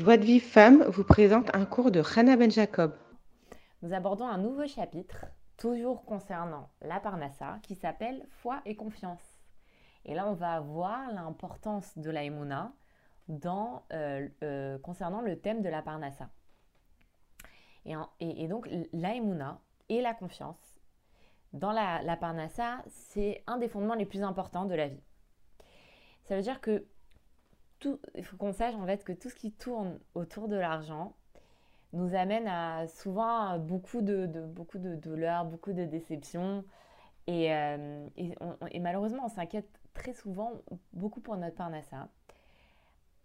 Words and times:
Joie 0.00 0.16
de 0.16 0.24
Vive 0.24 0.42
Femme 0.42 0.82
vous 0.84 1.04
présente 1.04 1.54
un 1.54 1.66
cours 1.66 1.90
de 1.90 2.02
Hannah 2.16 2.38
Ben 2.38 2.50
Jacob. 2.50 2.96
Nous 3.82 3.92
abordons 3.92 4.26
un 4.26 4.38
nouveau 4.38 4.66
chapitre, 4.66 5.26
toujours 5.58 6.06
concernant 6.06 6.70
la 6.80 7.00
Parnassa, 7.00 7.58
qui 7.62 7.74
s'appelle 7.74 8.26
Foi 8.30 8.62
et 8.64 8.76
confiance. 8.76 9.20
Et 10.06 10.14
là, 10.14 10.26
on 10.26 10.32
va 10.32 10.58
voir 10.60 11.12
l'importance 11.12 11.98
de 11.98 12.10
la 12.10 12.22
dans, 13.28 13.82
euh, 13.92 14.26
euh, 14.42 14.78
concernant 14.78 15.20
le 15.20 15.38
thème 15.38 15.60
de 15.60 15.68
la 15.68 15.82
Parnassa. 15.82 16.30
Et, 17.84 18.48
donc, 18.48 18.70
la 18.94 19.14
et 19.90 20.00
la 20.00 20.14
confiance, 20.14 20.80
dans 21.52 21.72
la, 21.72 22.00
la 22.00 22.16
Parnassa, 22.16 22.78
c'est 22.86 23.44
un 23.46 23.58
des 23.58 23.68
fondements 23.68 23.96
les 23.96 24.06
plus 24.06 24.22
importants 24.22 24.64
de 24.64 24.74
la 24.74 24.88
vie. 24.88 25.02
Ça 26.24 26.36
veut 26.36 26.42
dire 26.42 26.62
que 26.62 26.86
il 28.14 28.24
faut 28.24 28.36
qu'on 28.36 28.52
sache 28.52 28.74
en 28.74 28.86
fait 28.86 29.04
que 29.04 29.12
tout 29.12 29.30
ce 29.30 29.34
qui 29.34 29.52
tourne 29.52 29.98
autour 30.14 30.48
de 30.48 30.56
l'argent 30.56 31.14
nous 31.92 32.14
amène 32.14 32.46
à 32.46 32.86
souvent 32.86 33.58
beaucoup 33.58 34.00
de, 34.00 34.26
beaucoup 34.26 34.78
de 34.78 34.94
douleurs, 34.94 35.44
beaucoup 35.44 35.72
de 35.72 35.84
déceptions. 35.84 36.64
Et, 37.26 37.52
euh, 37.52 38.06
et, 38.16 38.80
malheureusement, 38.80 39.24
on 39.24 39.28
s'inquiète 39.28 39.68
très 39.94 40.12
souvent 40.12 40.52
beaucoup 40.92 41.20
pour 41.20 41.36
notre 41.36 41.56
parnassa. 41.56 42.08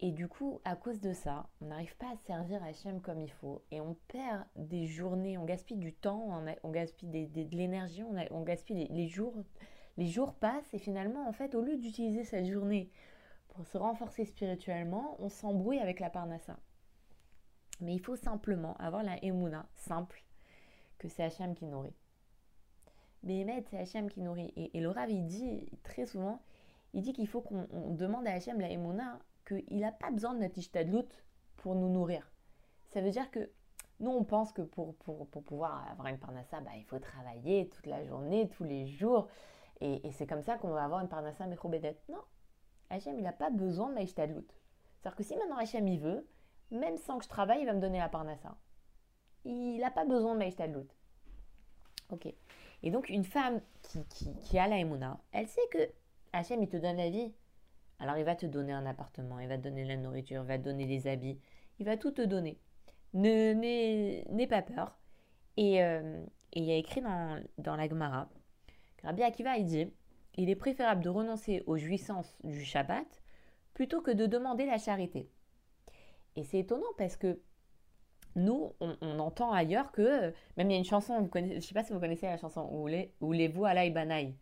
Et 0.00 0.10
du 0.10 0.28
coup, 0.28 0.60
à 0.64 0.76
cause 0.76 1.00
de 1.00 1.12
ça, 1.12 1.46
on 1.60 1.66
n'arrive 1.66 1.96
pas 1.96 2.08
à 2.12 2.16
servir 2.26 2.62
Hachem 2.62 3.00
comme 3.00 3.20
il 3.20 3.30
faut. 3.30 3.62
Et 3.70 3.80
on 3.80 3.96
perd 4.08 4.44
des 4.56 4.86
journées, 4.86 5.38
on 5.38 5.44
gaspille 5.44 5.78
du 5.78 5.94
temps, 5.94 6.28
on, 6.62 6.70
gaspille 6.70 7.08
de 7.08 7.56
l'énergie, 7.56 8.02
on, 8.02 8.14
on, 8.30 8.42
gaspille 8.42 8.88
les, 8.90 9.08
jours. 9.08 9.34
Les 9.96 10.06
jours 10.06 10.34
passent 10.34 10.74
et 10.74 10.78
finalement, 10.78 11.26
en 11.26 11.32
fait, 11.32 11.54
au 11.54 11.62
lieu 11.62 11.78
d'utiliser 11.78 12.24
cette 12.24 12.46
journée 12.46 12.90
pour 13.56 13.66
se 13.66 13.78
renforcer 13.78 14.24
spirituellement, 14.24 15.16
on 15.18 15.28
s'embrouille 15.28 15.78
avec 15.78 15.98
la 15.98 16.10
parnassa. 16.10 16.56
Mais 17.80 17.94
il 17.94 18.00
faut 18.00 18.16
simplement 18.16 18.76
avoir 18.76 19.02
la 19.02 19.22
emuna 19.24 19.66
simple 19.74 20.22
que 20.98 21.08
c'est 21.08 21.24
Hachem 21.24 21.54
qui 21.54 21.66
nourrit. 21.66 21.96
Mais 23.22 23.44
c'est 23.68 23.78
Hachem 23.78 24.08
qui 24.08 24.20
nourrit. 24.20 24.52
Et, 24.56 24.80
le 24.80 24.88
Rav, 24.88 25.10
il 25.10 25.26
dit 25.26 25.68
très 25.82 26.06
souvent, 26.06 26.40
il 26.94 27.02
dit 27.02 27.12
qu'il 27.12 27.26
faut 27.26 27.40
qu'on 27.40 27.66
demande 27.90 28.26
à 28.26 28.32
Hachem 28.32 28.60
la 28.60 28.70
emuna 28.70 29.18
qu'il 29.46 29.78
n'a 29.78 29.92
pas 29.92 30.10
besoin 30.10 30.34
de 30.34 30.40
notre 30.40 30.58
ishtadlut 30.58 31.08
pour 31.56 31.74
nous 31.74 31.88
nourrir. 31.88 32.30
Ça 32.88 33.00
veut 33.00 33.10
dire 33.10 33.30
que 33.30 33.50
nous, 34.00 34.10
on 34.10 34.24
pense 34.24 34.52
que 34.52 34.62
pour, 34.62 34.94
pour, 34.96 35.26
pour 35.28 35.42
pouvoir 35.42 35.88
avoir 35.90 36.08
une 36.08 36.18
parnassa, 36.18 36.60
bah, 36.60 36.72
il 36.76 36.84
faut 36.84 36.98
travailler 36.98 37.68
toute 37.68 37.86
la 37.86 38.04
journée, 38.04 38.48
tous 38.48 38.64
les 38.64 38.86
jours. 38.86 39.28
Et, 39.80 40.00
c'est 40.12 40.26
comme 40.26 40.42
ça 40.42 40.56
qu'on 40.56 40.70
va 40.70 40.84
avoir 40.84 41.00
une 41.00 41.08
parnassa 41.08 41.46
mechobedet. 41.46 41.98
Non, 42.08 42.22
Hachem, 42.90 43.18
il 43.18 43.22
n'a 43.22 43.32
pas 43.32 43.50
besoin 43.50 43.88
de 43.88 43.94
ma 43.94 44.06
C'est-à-dire 44.06 44.44
que 45.16 45.22
si 45.22 45.36
maintenant 45.36 45.56
Hachem, 45.56 45.86
il 45.88 46.00
veut, 46.00 46.26
même 46.70 46.96
sans 46.96 47.18
que 47.18 47.24
je 47.24 47.28
travaille, 47.28 47.60
il 47.60 47.66
va 47.66 47.74
me 47.74 47.80
donner 47.80 47.98
la 47.98 48.08
parnassa. 48.08 48.56
Il 49.44 49.78
n'a 49.78 49.90
pas 49.90 50.04
besoin 50.04 50.34
de 50.34 50.38
ma 50.38 50.80
Ok. 52.10 52.32
Et 52.82 52.90
donc, 52.90 53.08
une 53.08 53.24
femme 53.24 53.60
qui, 53.82 54.04
qui, 54.40 54.58
a 54.58 54.68
la 54.68 54.78
Emouna, 54.78 55.18
elle 55.32 55.48
sait 55.48 55.66
que 55.70 55.78
Hachem, 56.32 56.62
il 56.62 56.68
te 56.68 56.76
donne 56.76 56.96
la 56.96 57.10
vie. 57.10 57.32
Alors, 57.98 58.16
il 58.18 58.24
va 58.24 58.36
te 58.36 58.46
donner 58.46 58.72
un 58.72 58.86
appartement, 58.86 59.40
il 59.40 59.48
va 59.48 59.56
te 59.56 59.62
donner 59.62 59.84
la 59.84 59.96
nourriture, 59.96 60.42
il 60.42 60.46
va 60.46 60.58
te 60.58 60.64
donner 60.64 60.86
des 60.86 61.06
habits, 61.08 61.38
il 61.78 61.86
va 61.86 61.96
tout 61.96 62.10
te 62.10 62.22
donner. 62.22 62.60
N'aie 63.14 64.46
pas 64.48 64.62
peur. 64.62 64.98
Et, 65.56 65.82
euh, 65.82 66.22
et, 66.52 66.60
il 66.60 66.64
y 66.64 66.72
a 66.72 66.76
écrit 66.76 67.00
dans, 67.00 67.42
dans 67.58 67.76
la 67.76 67.88
Gemara, 67.88 68.28
Rabbi 69.02 69.22
Akiva, 69.22 69.56
il 69.56 69.64
dit 69.64 69.92
il 70.36 70.50
est 70.50 70.56
préférable 70.56 71.02
de 71.02 71.08
renoncer 71.08 71.62
aux 71.66 71.76
jouissances 71.76 72.36
du 72.44 72.64
Shabbat 72.64 73.06
plutôt 73.74 74.00
que 74.00 74.10
de 74.10 74.26
demander 74.26 74.66
la 74.66 74.78
charité. 74.78 75.30
Et 76.36 76.44
c'est 76.44 76.58
étonnant 76.58 76.86
parce 76.98 77.16
que 77.16 77.40
nous, 78.34 78.72
on, 78.80 79.18
entend 79.18 79.52
ailleurs 79.52 79.92
que, 79.92 80.32
même 80.56 80.70
il 80.70 80.72
y 80.72 80.76
a 80.76 80.78
une 80.78 80.84
chanson, 80.84 81.28
je 81.34 81.38
ne 81.40 81.60
sais 81.60 81.72
pas 81.72 81.82
si 81.82 81.92
vous 81.92 82.00
connaissez 82.00 82.26
la 82.26 82.36
chanson, 82.36 82.68
où 82.70 82.86
les, 82.86 83.48
voix 83.48 83.72
banai, 83.90 84.34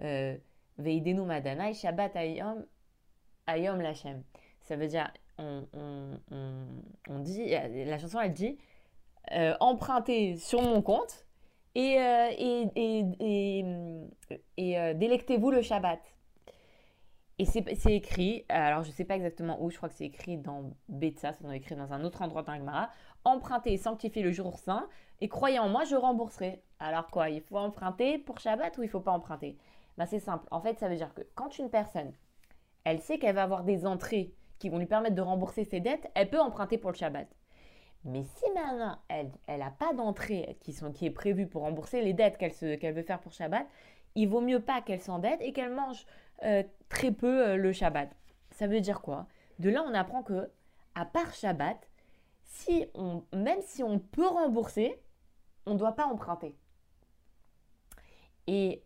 euh, 0.00 0.36
madanai, 0.78 1.74
Shabbat 1.74 2.16
ayom, 2.16 2.64
ayom 3.46 3.80
lachem. 3.80 4.22
Ça 4.62 4.76
veut 4.76 4.86
dire, 4.86 5.12
on, 5.38 7.18
dit, 7.20 7.50
la 7.50 7.98
chanson 7.98 8.20
elle 8.20 8.32
dit, 8.32 8.56
euh, 9.32 9.54
sur 10.38 10.62
mon 10.62 10.80
compte 10.80 11.23
et, 11.74 12.00
euh, 12.00 12.30
et 14.56 14.78
euh, 14.78 14.94
délectez-vous 14.94 15.50
le 15.50 15.62
Shabbat. 15.62 16.00
Et 17.40 17.46
c'est 17.46 17.92
écrit, 17.92 18.44
alors 18.48 18.84
je 18.84 18.90
ne 18.90 18.94
sais 18.94 19.04
pas 19.04 19.16
exactement 19.16 19.60
où, 19.60 19.68
je 19.68 19.76
crois 19.76 19.88
que 19.88 19.96
c'est 19.96 20.04
écrit 20.04 20.36
dans 20.36 20.70
Betsa, 20.88 21.32
c'est 21.32 21.56
écrit 21.56 21.74
dans 21.74 21.92
un 21.92 22.04
autre 22.04 22.22
endroit 22.22 22.44
dans 22.44 22.54
Gemara. 22.54 22.90
Empruntez 23.24 23.72
et 23.72 23.76
sanctifiez 23.76 24.22
le 24.22 24.30
jour 24.30 24.56
saint, 24.56 24.88
et 25.20 25.28
croyez 25.28 25.58
en 25.58 25.68
moi, 25.68 25.82
je 25.82 25.96
rembourserai. 25.96 26.62
Alors 26.78 27.08
quoi, 27.08 27.30
il 27.30 27.40
faut 27.40 27.58
emprunter 27.58 28.18
pour 28.18 28.38
Shabbat 28.38 28.78
ou 28.78 28.82
il 28.82 28.86
ne 28.86 28.90
faut 28.90 29.00
pas 29.00 29.10
emprunter? 29.10 29.58
Ben, 29.98 30.06
C'est 30.06 30.20
simple. 30.20 30.46
En 30.52 30.60
fait, 30.60 30.78
ça 30.78 30.88
veut 30.88 30.96
dire 30.96 31.12
que 31.12 31.22
quand 31.34 31.58
une 31.58 31.70
personne, 31.70 32.12
elle 32.84 33.00
sait 33.00 33.18
qu'elle 33.18 33.34
va 33.34 33.42
avoir 33.42 33.64
des 33.64 33.84
entrées 33.84 34.32
qui 34.60 34.68
vont 34.68 34.78
lui 34.78 34.86
permettre 34.86 35.16
de 35.16 35.22
rembourser 35.22 35.64
ses 35.64 35.80
dettes, 35.80 36.08
elle 36.14 36.30
peut 36.30 36.40
emprunter 36.40 36.78
pour 36.78 36.92
le 36.92 36.96
Shabbat. 36.96 37.26
Mais 38.04 38.22
si 38.22 38.44
maintenant 38.54 38.98
elle 39.08 39.30
n'a 39.48 39.70
pas 39.70 39.94
d'entrée 39.94 40.58
qui, 40.60 40.74
qui 40.94 41.06
est 41.06 41.10
prévue 41.10 41.46
pour 41.46 41.62
rembourser 41.62 42.02
les 42.02 42.12
dettes 42.12 42.36
qu'elle 42.36 42.94
veut 42.94 43.02
faire 43.02 43.20
pour 43.20 43.32
Shabbat, 43.32 43.66
il 44.14 44.28
vaut 44.28 44.40
mieux 44.40 44.60
pas 44.60 44.82
qu'elle 44.82 45.00
s'endette 45.00 45.40
et 45.40 45.52
qu'elle 45.52 45.72
mange 45.72 46.06
euh, 46.44 46.62
très 46.88 47.10
peu 47.10 47.48
euh, 47.48 47.56
le 47.56 47.72
Shabbat. 47.72 48.10
Ça 48.50 48.66
veut 48.66 48.80
dire 48.80 49.00
quoi? 49.00 49.26
De 49.58 49.70
là, 49.70 49.82
on 49.86 49.94
apprend 49.94 50.22
que, 50.22 50.50
à 50.94 51.04
part 51.04 51.32
Shabbat, 51.34 51.78
si 52.42 52.86
on, 52.94 53.24
même 53.32 53.60
si 53.62 53.82
on 53.82 53.98
peut 53.98 54.26
rembourser, 54.26 55.00
on 55.66 55.74
ne 55.74 55.78
doit 55.78 55.96
pas 55.96 56.06
emprunter. 56.06 56.56
Et, 58.46 58.82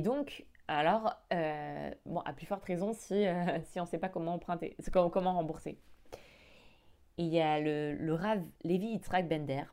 donc, 0.00 0.46
alors, 0.68 1.12
euh, 1.32 1.90
bon, 2.06 2.20
à 2.20 2.32
plus 2.32 2.46
forte 2.46 2.64
raison 2.64 2.92
si, 2.92 3.24
si 3.64 3.80
on 3.80 3.84
ne 3.84 3.88
sait 3.88 3.98
pas 3.98 4.08
comment 4.08 4.34
emprunter, 4.34 4.76
comment 4.92 5.34
rembourser. 5.34 5.78
Et 7.18 7.24
il 7.24 7.32
y 7.32 7.40
a 7.40 7.60
le, 7.60 7.94
le 7.94 8.14
Rav 8.14 8.42
Levi 8.64 8.86
Yitzhak 8.88 9.28
Bender, 9.28 9.64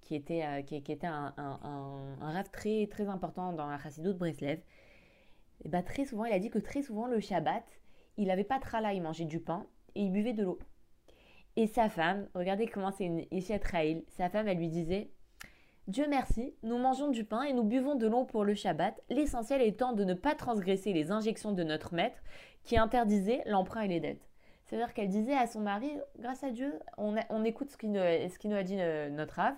qui 0.00 0.14
était, 0.14 0.44
euh, 0.44 0.62
qui, 0.62 0.76
était 0.76 1.06
un, 1.06 1.34
un, 1.36 2.32
Rav 2.32 2.50
très, 2.50 2.86
très 2.90 3.08
important 3.08 3.52
dans 3.52 3.66
la 3.66 3.78
Chassidut 3.78 4.08
de 4.08 4.12
Breslev. 4.14 4.60
Et 5.64 5.68
bah, 5.68 5.82
très 5.82 6.04
souvent, 6.04 6.24
il 6.24 6.32
a 6.32 6.38
dit 6.38 6.50
que 6.50 6.58
très 6.58 6.82
souvent, 6.82 7.06
le 7.06 7.20
Shabbat, 7.20 7.64
il 8.16 8.28
n'avait 8.28 8.44
pas 8.44 8.58
de 8.58 8.62
trala, 8.64 8.94
il 8.94 9.02
mangeait 9.02 9.24
du 9.24 9.40
pain 9.40 9.66
et 9.94 10.02
il 10.02 10.12
buvait 10.12 10.32
de 10.32 10.42
l'eau. 10.44 10.58
Et 11.56 11.66
sa 11.66 11.88
femme, 11.88 12.28
regardez 12.34 12.66
comment 12.66 12.90
c'est 12.90 13.04
une 13.04 13.24
Ishet 13.30 13.60
Raïl, 13.70 14.04
sa 14.08 14.28
femme, 14.30 14.48
elle 14.48 14.58
lui 14.58 14.68
disait 14.68 15.10
Dieu 15.88 16.06
merci, 16.08 16.54
nous 16.62 16.78
mangeons 16.78 17.08
du 17.10 17.24
pain 17.24 17.42
et 17.42 17.52
nous 17.52 17.64
buvons 17.64 17.94
de 17.94 18.06
l'eau 18.06 18.24
pour 18.24 18.44
le 18.44 18.54
Shabbat, 18.54 18.94
l'essentiel 19.08 19.62
étant 19.62 19.94
de 19.94 20.04
ne 20.04 20.14
pas 20.14 20.34
transgresser 20.34 20.92
les 20.92 21.10
injections 21.10 21.52
de 21.52 21.64
notre 21.64 21.94
maître 21.94 22.18
qui 22.62 22.76
interdisait 22.76 23.42
l'emprunt 23.46 23.80
et 23.80 23.88
les 23.88 24.00
dettes. 24.00 24.27
C'est-à-dire 24.68 24.92
qu'elle 24.92 25.08
disait 25.08 25.34
à 25.34 25.46
son 25.46 25.60
mari, 25.60 25.90
grâce 26.18 26.44
à 26.44 26.50
Dieu, 26.50 26.78
on, 26.98 27.44
écoute 27.44 27.70
ce 27.70 27.76
qu'il 27.78 27.90
nous, 27.90 28.00
a 28.00 28.62
dit 28.62 28.76
euh, 28.78 29.08
notre 29.08 29.36
Rav, 29.36 29.54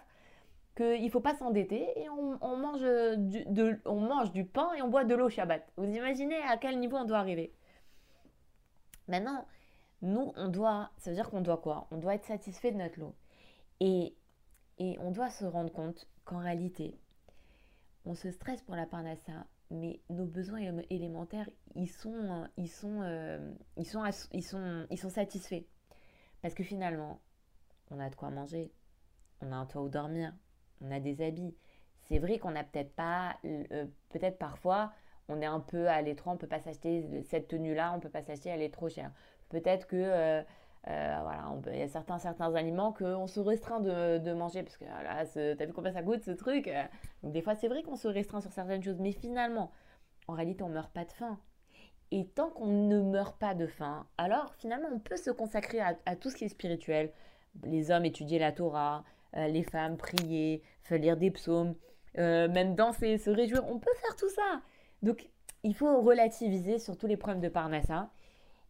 qu'il 0.76 1.04
ne 1.04 1.10
faut 1.10 1.20
pas 1.20 1.34
s'endetter 1.34 2.00
et 2.00 2.08
on, 2.08 2.56
mange 2.56 2.80
du, 3.18 3.80
on 3.84 4.00
mange 4.00 4.30
du 4.30 4.44
pain 4.44 4.72
et 4.74 4.82
on 4.82 4.88
boit 4.88 5.04
de 5.04 5.14
l'eau 5.16 5.28
Shabbat. 5.28 5.66
Vous 5.76 5.84
imaginez 5.84 6.40
à 6.42 6.56
quel 6.56 6.78
niveau 6.78 6.96
on 6.96 7.04
doit 7.04 7.18
arriver 7.18 7.52
Maintenant, 9.08 9.44
nous, 10.02 10.32
on 10.36 10.48
doit, 10.48 10.90
ça 10.96 11.10
veut 11.10 11.16
dire 11.16 11.28
qu'on 11.28 11.40
doit 11.40 11.58
quoi? 11.58 11.88
On 11.90 11.96
doit 11.96 12.14
être 12.14 12.24
satisfait 12.24 12.70
de 12.70 12.76
notre 12.76 13.00
lot. 13.00 13.14
Et, 13.80 14.14
et 14.78 14.96
on 15.00 15.10
doit 15.10 15.30
se 15.30 15.44
rendre 15.44 15.72
compte 15.72 16.06
qu'en 16.24 16.38
réalité, 16.38 16.96
on 18.04 18.14
se 18.14 18.30
stresse 18.30 18.62
pour 18.62 18.76
la 18.76 18.86
parnassa, 18.86 19.46
mais 19.70 20.00
nos 20.08 20.26
besoins 20.26 20.60
élémentaires, 20.90 21.48
ils 21.74 21.88
sont, 21.88 22.48
ils 22.56 22.68
sont, 22.68 23.02
euh, 23.02 23.54
ils 23.76 23.86
sont, 23.86 24.02
ils 24.32 24.42
sont, 24.42 24.86
ils 24.90 24.98
sont 24.98 25.10
satisfaits. 25.10 25.64
Parce 26.42 26.54
que 26.54 26.64
finalement, 26.64 27.20
on 27.90 28.00
a 28.00 28.10
de 28.10 28.14
quoi 28.14 28.30
manger, 28.30 28.72
on 29.40 29.52
a 29.52 29.56
un 29.56 29.66
toit 29.66 29.82
où 29.82 29.88
dormir, 29.88 30.34
on 30.80 30.90
a 30.90 31.00
des 31.00 31.22
habits. 31.22 31.56
C'est 32.02 32.18
vrai 32.18 32.38
qu'on 32.38 32.50
n'a 32.50 32.64
peut-être 32.64 32.94
pas, 32.94 33.36
euh, 33.44 33.86
peut-être 34.08 34.38
parfois, 34.38 34.92
on 35.28 35.40
est 35.40 35.46
un 35.46 35.60
peu 35.60 35.88
à 35.88 36.02
l'étroit, 36.02 36.32
on 36.32 36.36
ne 36.36 36.40
peut 36.40 36.48
pas 36.48 36.60
s'acheter 36.60 37.22
cette 37.22 37.48
tenue-là, 37.48 37.92
on 37.92 37.96
ne 37.96 38.00
peut 38.00 38.10
pas 38.10 38.22
s'acheter, 38.22 38.48
elle 38.48 38.62
est 38.62 38.74
trop 38.74 38.88
chère. 38.88 39.12
Peut-être 39.48 39.86
que 39.86 39.96
euh, 39.96 40.42
voilà, 40.84 41.54
il 41.66 41.78
y 41.78 41.82
a 41.82 41.88
certains, 41.88 42.18
certains 42.18 42.54
aliments 42.54 42.92
qu'on 42.92 43.26
se 43.26 43.40
restreint 43.40 43.80
de, 43.80 44.18
de, 44.18 44.32
manger 44.32 44.62
parce 44.62 44.76
que 44.76 44.84
là, 44.84 45.24
t'as 45.56 45.66
vu 45.66 45.72
combien 45.72 45.92
ça 45.92 46.02
coûte 46.02 46.22
ce 46.22 46.30
truc 46.30 46.70
donc 47.22 47.32
des 47.32 47.42
fois, 47.42 47.54
c'est 47.54 47.68
vrai 47.68 47.82
qu'on 47.82 47.96
se 47.96 48.08
restreint 48.08 48.40
sur 48.40 48.52
certaines 48.52 48.82
choses, 48.82 48.98
mais 48.98 49.12
finalement, 49.12 49.70
en 50.26 50.34
réalité, 50.34 50.62
on 50.62 50.68
meurt 50.68 50.92
pas 50.92 51.04
de 51.04 51.12
faim. 51.12 51.38
Et 52.12 52.26
tant 52.26 52.50
qu'on 52.50 52.66
ne 52.66 53.00
meurt 53.00 53.38
pas 53.38 53.54
de 53.54 53.66
faim, 53.66 54.06
alors 54.18 54.54
finalement, 54.56 54.88
on 54.92 54.98
peut 54.98 55.16
se 55.16 55.30
consacrer 55.30 55.80
à, 55.80 56.16
tout 56.16 56.30
ce 56.30 56.36
qui 56.36 56.44
est 56.44 56.48
spirituel. 56.48 57.12
Les 57.64 57.90
hommes 57.90 58.04
étudier 58.04 58.38
la 58.38 58.52
Torah, 58.52 59.04
euh, 59.36 59.46
les 59.48 59.62
femmes 59.62 59.96
prier, 59.96 60.62
lire 60.90 61.16
des 61.16 61.30
psaumes, 61.30 61.76
euh, 62.18 62.48
même 62.48 62.74
danser, 62.74 63.16
se 63.18 63.30
réjouir. 63.30 63.64
On 63.68 63.78
peut 63.78 63.94
faire 64.00 64.16
tout 64.16 64.28
ça. 64.28 64.60
Donc, 65.02 65.28
il 65.62 65.74
faut 65.74 66.00
relativiser 66.00 66.78
sur 66.78 66.96
tous 66.96 67.06
les 67.06 67.16
problèmes 67.16 67.40
de 67.40 67.48
Parnassa. 67.48 68.10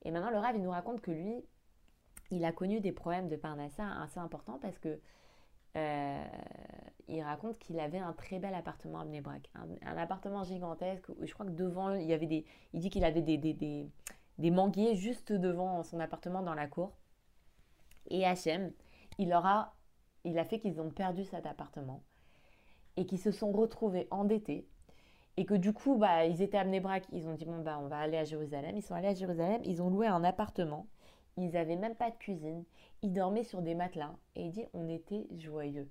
Et 0.03 0.11
maintenant, 0.11 0.31
le 0.31 0.39
Rav, 0.39 0.55
il 0.57 0.63
nous 0.63 0.71
raconte 0.71 1.01
que 1.01 1.11
lui, 1.11 1.45
il 2.31 2.45
a 2.45 2.53
connu 2.53 2.81
des 2.81 2.93
problèmes 2.93 3.29
de 3.29 3.37
Parnassa 3.37 3.85
assez 4.03 4.19
importants 4.19 4.59
parce 4.61 4.79
que 4.79 5.01
euh, 5.77 6.25
il 7.09 7.23
raconte 7.23 7.59
qu'il 7.59 7.79
avait 7.79 7.99
un 7.99 8.13
très 8.13 8.39
bel 8.39 8.55
appartement 8.55 9.01
à 9.01 9.05
Bnebrak, 9.05 9.49
un, 9.55 9.97
appartement 9.97 10.43
gigantesque. 10.43 11.09
Où 11.09 11.27
je 11.27 11.33
crois 11.33 11.47
que 11.47 11.53
devant, 11.53 11.95
il 11.95 12.07
y 12.07 12.13
avait 12.13 12.27
des. 12.27 12.45
Il 12.73 12.81
dit 12.81 12.91
qu'il 12.91 13.05
avait 13.05 13.23
des, 13.23 13.39
des, 13.39 13.55
des, 14.39 14.51
manguiers 14.51 14.97
juste 14.97 15.33
devant 15.33 15.83
son 15.83 16.01
appartement 16.01 16.43
dans 16.43 16.55
la 16.55 16.67
cour. 16.67 16.93
Et 18.09 18.25
Hachem, 18.27 18.73
il 19.19 19.29
leur 19.29 19.47
a, 19.47 19.75
il 20.25 20.39
a 20.39 20.45
fait 20.45 20.59
qu'ils 20.59 20.81
ont 20.81 20.91
perdu 20.91 21.25
cet 21.25 21.47
appartement 21.47 22.03
et 22.97 23.07
qu'ils 23.07 23.21
se 23.21 23.31
sont 23.31 23.53
retrouvés 23.53 24.09
endettés 24.11 24.67
et 25.37 25.45
que 25.45 25.55
du 25.55 25.73
coup, 25.73 25.97
bah, 25.97 26.27
ils 26.27 26.43
étaient 26.43 26.59
à 26.59 26.65
Bnebrak. 26.65 27.05
Ils 27.13 27.29
ont 27.29 27.35
dit 27.35 27.45
bon 27.45 27.61
bah 27.61 27.79
on 27.81 27.87
va 27.87 27.99
aller 27.99 28.19
à 28.19 28.25
Jérusalem. 28.25 28.77
Ils 28.77 28.83
sont 28.83 28.95
allés 28.95 29.09
à 29.09 29.15
Jérusalem. 29.15 29.63
Ils 29.65 29.83
ont 29.83 29.89
loué 29.89 30.07
un 30.07 30.25
appartement. 30.25 30.87
Ils 31.37 31.51
n'avaient 31.51 31.77
même 31.77 31.95
pas 31.95 32.11
de 32.11 32.17
cuisine. 32.17 32.65
Ils 33.03 33.13
dormaient 33.13 33.45
sur 33.45 33.63
des 33.63 33.75
matelas. 33.75 34.15
Et 34.37 34.47
il 34.47 34.51
dit 34.51 34.65
on 34.75 34.89
était 34.89 35.27
joyeux. 35.39 35.89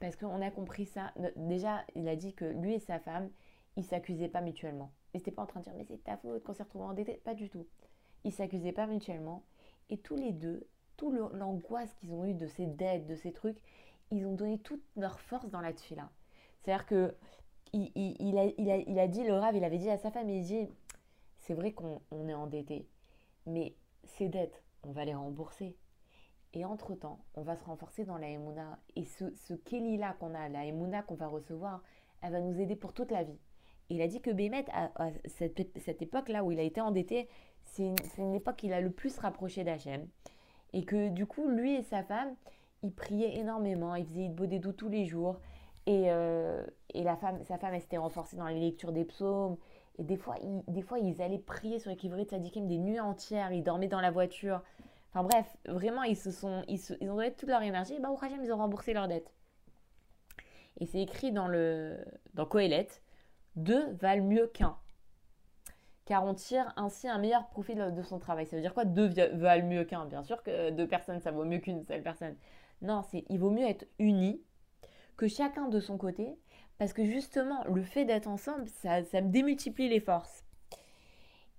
Parce 0.00 0.16
qu'on 0.16 0.40
a 0.40 0.50
compris 0.50 0.86
ça. 0.86 1.12
Déjà, 1.36 1.84
il 1.94 2.08
a 2.08 2.16
dit 2.16 2.32
que 2.32 2.44
lui 2.44 2.74
et 2.74 2.78
sa 2.78 2.98
femme, 2.98 3.30
ils 3.76 3.84
s'accusaient 3.84 4.28
pas 4.28 4.40
mutuellement. 4.40 4.92
Ils 5.12 5.18
n'étaient 5.18 5.30
pas 5.30 5.42
en 5.42 5.46
train 5.46 5.60
de 5.60 5.64
dire 5.64 5.74
mais 5.76 5.84
c'est 5.84 6.04
ta 6.04 6.16
faute 6.16 6.42
qu'on 6.44 6.54
s'est 6.54 6.62
retrouvés 6.62 6.84
endettés. 6.84 7.20
Pas 7.24 7.34
du 7.34 7.48
tout. 7.48 7.66
Ils 8.24 8.32
s'accusaient 8.32 8.72
pas 8.72 8.86
mutuellement. 8.86 9.42
Et 9.90 9.98
tous 9.98 10.16
les 10.16 10.32
deux, 10.32 10.66
toute 10.96 11.14
l'angoisse 11.32 11.92
qu'ils 11.94 12.12
ont 12.12 12.24
eue 12.24 12.34
de 12.34 12.46
ces 12.46 12.66
dettes, 12.66 13.06
de 13.06 13.14
ces 13.14 13.32
trucs, 13.32 13.58
ils 14.10 14.26
ont 14.26 14.34
donné 14.34 14.58
toute 14.58 14.82
leur 14.96 15.20
force 15.20 15.48
dans 15.50 15.60
la 15.60 15.72
tefila. 15.72 16.10
C'est-à-dire 16.60 16.86
que 16.86 17.14
il, 17.72 17.90
il, 17.94 18.38
a, 18.38 18.44
il, 18.56 18.70
a, 18.70 18.76
il, 18.76 18.98
a, 18.98 19.08
dit, 19.08 19.24
le 19.24 19.34
rave, 19.34 19.56
il 19.56 19.64
avait 19.64 19.78
dit 19.78 19.90
à 19.90 19.98
sa 19.98 20.10
femme, 20.10 20.30
il 20.30 20.42
dit, 20.42 20.68
c'est 21.36 21.54
vrai 21.54 21.72
qu'on 21.72 22.00
est 22.28 22.34
endetté, 22.34 22.86
mais 23.46 23.74
ces 24.04 24.28
dettes, 24.28 24.62
on 24.84 24.92
va 24.92 25.04
les 25.04 25.14
rembourser. 25.14 25.76
Et 26.54 26.64
entre-temps, 26.64 27.20
on 27.34 27.42
va 27.42 27.56
se 27.56 27.64
renforcer 27.64 28.04
dans 28.04 28.16
la 28.16 28.30
Emouna. 28.30 28.78
Et 28.96 29.04
ce, 29.04 29.34
ce 29.34 29.54
Kelly-là 29.54 30.16
qu'on 30.18 30.34
a, 30.34 30.48
la 30.48 30.64
Emouna 30.64 31.02
qu'on 31.02 31.14
va 31.14 31.26
recevoir, 31.26 31.82
elle 32.22 32.32
va 32.32 32.40
nous 32.40 32.58
aider 32.60 32.76
pour 32.76 32.94
toute 32.94 33.10
la 33.10 33.22
vie. 33.22 33.38
il 33.90 34.00
a 34.00 34.08
dit 34.08 34.20
que 34.20 34.30
Bémet, 34.30 34.64
à, 34.72 34.90
cette, 35.26 35.78
cette 35.78 36.02
époque-là 36.02 36.44
où 36.44 36.52
il 36.52 36.58
a 36.58 36.62
été 36.62 36.80
endetté, 36.80 37.28
c'est 37.64 37.84
une, 37.84 37.96
une, 38.18 38.34
époque 38.34 38.56
qu'il 38.56 38.72
a 38.72 38.80
le 38.80 38.90
plus 38.90 39.18
rapproché 39.18 39.62
d'Hachem. 39.62 40.08
Et 40.72 40.84
que 40.84 41.08
du 41.08 41.26
coup, 41.26 41.48
lui 41.48 41.74
et 41.74 41.82
sa 41.82 42.02
femme, 42.02 42.34
ils 42.82 42.92
priaient 42.92 43.36
énormément, 43.36 43.94
ils 43.94 44.06
faisaient 44.06 44.58
doux 44.58 44.72
tous 44.72 44.88
les 44.88 45.04
jours. 45.06 45.40
Et, 45.86 46.10
euh, 46.10 46.64
et 46.92 47.02
la 47.02 47.16
femme, 47.16 47.42
sa 47.44 47.58
femme, 47.58 47.74
elle 47.74 47.80
s'était 47.80 47.98
renforcée 47.98 48.36
dans 48.36 48.46
les 48.46 48.60
lectures 48.60 48.92
des 48.92 49.04
psaumes. 49.04 49.56
Et 49.98 50.04
des 50.04 50.16
fois, 50.16 50.36
ils, 50.42 50.62
des 50.72 50.82
fois, 50.82 50.98
ils 50.98 51.20
allaient 51.20 51.38
prier 51.38 51.78
sur 51.78 51.90
les 51.90 51.96
de 51.96 52.28
Sadikim 52.28 52.66
des 52.66 52.78
nuits 52.78 53.00
entières. 53.00 53.52
Ils 53.52 53.64
dormaient 53.64 53.88
dans 53.88 54.00
la 54.00 54.10
voiture. 54.10 54.62
Enfin 55.10 55.24
bref, 55.24 55.56
vraiment, 55.66 56.02
ils 56.04 56.16
se 56.16 56.30
sont, 56.30 56.62
ils, 56.68 56.80
ont 57.10 57.16
donné 57.16 57.32
toute 57.32 57.48
leur 57.48 57.62
énergie. 57.62 57.98
bah, 58.00 58.10
au 58.10 58.18
ils 58.42 58.52
ont 58.52 58.56
remboursé 58.56 58.92
leurs 58.92 59.08
dettes. 59.08 59.32
Et 60.80 60.86
c'est 60.86 61.00
écrit 61.00 61.32
dans 61.32 61.48
le 61.48 61.98
dans 62.34 62.46
Coëlet, 62.46 62.88
deux 63.56 63.92
valent 63.94 64.24
mieux 64.24 64.46
qu'un. 64.46 64.76
Car 66.04 66.24
on 66.24 66.34
tire 66.34 66.72
ainsi 66.76 67.08
un 67.08 67.18
meilleur 67.18 67.48
profit 67.48 67.74
de 67.74 68.02
son 68.02 68.18
travail. 68.18 68.46
Ça 68.46 68.56
veut 68.56 68.62
dire 68.62 68.74
quoi 68.74 68.84
Deux 68.84 69.08
valent 69.34 69.66
mieux 69.66 69.84
qu'un? 69.84 70.06
Bien 70.06 70.22
sûr 70.22 70.42
que 70.42 70.70
deux 70.70 70.86
personnes, 70.86 71.20
ça 71.20 71.32
vaut 71.32 71.44
mieux 71.44 71.58
qu'une 71.58 71.84
seule 71.84 72.02
personne. 72.02 72.36
Non, 72.80 73.02
c'est 73.02 73.24
il 73.28 73.38
vaut 73.38 73.50
mieux 73.50 73.66
être 73.66 73.86
unis 73.98 74.40
que 75.16 75.26
chacun 75.26 75.68
de 75.68 75.80
son 75.80 75.98
côté, 75.98 76.38
parce 76.78 76.92
que 76.92 77.04
justement, 77.04 77.64
le 77.64 77.82
fait 77.82 78.04
d'être 78.04 78.28
ensemble, 78.28 78.68
ça, 78.68 79.02
ça 79.04 79.20
démultiplie 79.20 79.88
les 79.88 80.00
forces. 80.00 80.44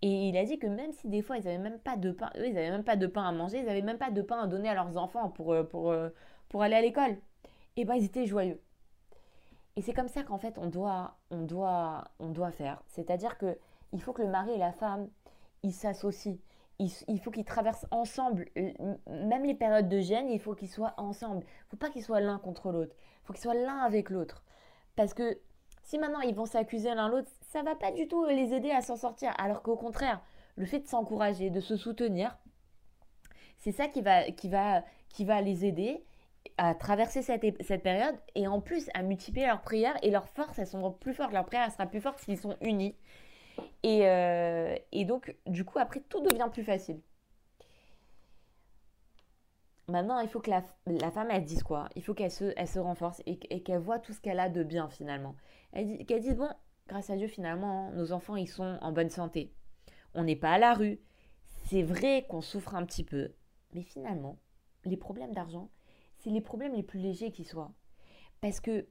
Et 0.02 0.30
il 0.30 0.38
a 0.38 0.46
dit 0.46 0.60
que 0.60 0.68
même 0.68 0.94
si 0.94 1.10
des 1.10 1.22
fois 1.22 1.38
ils 1.38 1.44
n'avaient 1.44 1.58
même 1.58 1.80
pas 1.80 1.98
de 1.98 2.12
pain, 2.12 2.30
eux 2.38 2.48
ils 2.48 2.54
n'avaient 2.54 2.72
même 2.72 2.86
pas 2.86 2.96
de 2.96 3.06
pain 3.06 3.24
à 3.24 3.32
manger, 3.34 3.60
ils 3.60 3.66
n'avaient 3.66 3.82
même 3.82 3.98
pas 3.98 4.12
de 4.12 4.22
pain 4.22 4.40
à 4.40 4.48
donner 4.48 4.70
à 4.70 4.74
leurs 4.74 4.96
enfants 4.96 5.30
pour, 5.30 5.52
euh, 5.52 5.64
pour, 5.64 5.92
euh, 5.92 6.10
pour 6.48 6.64
aller 6.64 6.76
à 6.76 6.82
l'école, 6.82 7.18
et 7.76 7.84
ben 7.84 7.96
ils 7.96 8.06
étaient 8.06 8.26
joyeux. 8.26 8.62
Et 9.76 9.82
c'est 9.82 9.94
comme 9.94 10.08
ça 10.08 10.24
qu'en 10.24 10.38
fait 10.38 10.58
on 10.58 10.68
doit, 10.68 11.18
on 11.32 11.42
doit, 11.42 12.06
on 12.20 12.30
doit 12.30 12.52
faire. 12.52 12.82
C'est-à-dire 12.88 13.38
que 13.38 13.58
il 13.92 14.02
faut 14.02 14.14
que 14.14 14.22
le 14.22 14.30
mari 14.30 14.52
et 14.52 14.58
la 14.58 14.72
femme, 14.72 15.10
ils 15.64 15.74
s'associent. 15.74 16.38
Il, 16.80 17.20
faut 17.20 17.32
qu'ils 17.32 17.44
traversent 17.44 17.88
ensemble, 17.92 18.46
même 18.56 19.44
les 19.44 19.54
périodes 19.54 19.90
de 19.90 20.00
gêne, 20.00 20.30
il 20.30 20.40
faut 20.40 20.56
qu'ils 20.56 20.70
soient 20.70 20.94
ensemble. 20.96 21.44
Il 21.44 21.66
ne 21.66 21.70
faut 21.72 21.78
pas 21.78 21.90
qu'ils 21.90 22.04
soient 22.04 22.22
l'un 22.22 22.40
contre 22.40 22.72
l'autre 22.72 22.96
faut 23.30 23.34
qu'ils 23.34 23.44
soient 23.44 23.54
l'un 23.54 23.78
avec 23.78 24.10
l'autre. 24.10 24.44
Parce 25.00 25.14
que 25.14 25.40
si 25.84 25.98
maintenant 25.98 26.20
ils 26.20 26.36
vont 26.36 26.46
s'accuser 26.46 26.94
l'un 26.94 27.08
l'autre, 27.08 27.32
ça 27.40 27.64
va 27.64 27.74
pas 27.74 27.94
du 27.94 28.10
tout 28.10 28.26
les 28.26 28.54
aider 28.54 28.70
à 28.70 28.82
s'en 28.82 28.98
sortir. 28.98 29.32
Alors 29.38 29.62
qu'au 29.62 29.78
contraire, 29.78 30.22
le 30.58 30.66
fait 30.66 30.80
de 30.80 30.88
s'encourager, 30.88 31.50
de 31.50 31.62
se 31.62 31.78
soutenir, 31.78 32.38
c'est 33.60 33.72
ça 33.72 33.88
qui 33.88 34.02
va, 34.02 34.26
les 35.40 35.66
aider 35.66 36.04
à 36.58 36.76
traverser 36.76 37.22
cette, 37.22 37.46
cette, 37.64 37.82
période 37.82 38.18
et 38.36 38.46
en 38.50 38.60
plus 38.60 38.90
à 38.94 39.02
multiplier 39.02 39.48
leurs 39.48 39.62
prières 39.62 39.96
et 40.04 40.12
leurs 40.12 40.28
forces, 40.28 40.60
elles 40.60 40.68
sont 40.68 40.92
plus 40.92 41.14
fortes. 41.14 41.32
Leur 41.32 41.46
prière, 41.46 41.72
sera 41.72 41.86
plus 41.86 42.02
forte 42.02 42.20
s'ils 42.20 42.38
sont 42.38 42.58
unis. 42.60 42.94
Euh, 43.86 44.76
et 44.92 45.06
donc, 45.06 45.34
du 45.46 45.64
coup, 45.64 45.80
après, 45.80 46.02
tout 46.02 46.20
devient 46.20 46.50
plus 46.52 46.66
facile. 46.66 47.00
Maintenant, 49.90 50.20
il 50.20 50.30
faut 50.30 50.40
que 50.40 50.52
la, 50.52 50.62
femme, 51.12 51.30
elle 51.32 51.46
dise 51.46 51.64
quoi? 51.64 51.90
Il 51.96 52.04
faut 52.04 52.14
qu'elle 52.14 52.32
se, 52.32 52.54
elle 52.56 52.68
se 52.68 52.80
renforce 52.80 53.22
et, 53.26 53.38
qu'elle 53.38 53.80
voit 53.80 54.00
tout 54.00 54.14
ce 54.14 54.22
qu'elle 54.22 54.40
a 54.40 54.50
de 54.50 54.64
bien 54.64 54.90
finalement. 54.90 55.36
Qu'elle 55.74 56.22
dise, 56.22 56.36
bon, 56.36 56.50
grâce 56.88 57.10
à 57.10 57.16
Dieu, 57.16 57.28
finalement, 57.28 57.92
nos 57.92 58.12
enfants, 58.12 58.36
ils 58.36 58.48
sont 58.48 58.78
en 58.82 58.92
bonne 58.92 59.10
santé. 59.10 59.52
On 60.14 60.24
n'est 60.24 60.36
pas 60.36 60.54
à 60.54 60.58
la 60.58 60.74
rue. 60.74 61.00
C'est 61.66 61.84
vrai 61.84 62.26
qu'on 62.30 62.42
souffre 62.42 62.76
un 62.76 62.86
petit 62.86 63.04
peu. 63.04 63.34
Mais 63.74 63.82
finalement, 63.82 64.38
les 64.86 64.98
problèmes 64.98 65.34
d'argent, 65.34 65.70
c'est 66.18 66.30
les 66.30 66.42
problèmes 66.42 66.74
les 66.74 66.84
plus 66.84 67.00
légers 67.00 67.32
qui 67.32 67.44
soient. 67.44 67.72
Parce 68.42 68.60
que, 68.60 68.88